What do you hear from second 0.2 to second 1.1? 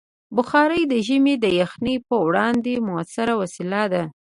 بخاري د